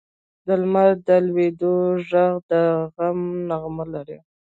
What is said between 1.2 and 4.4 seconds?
لوېدو ږغ د غم نغمه لري.